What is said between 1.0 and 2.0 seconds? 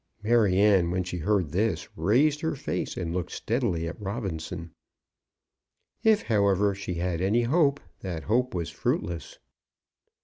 she heard this,